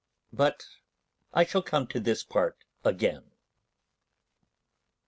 [0.33, 0.63] But
[1.31, 3.29] I shall come to this part again.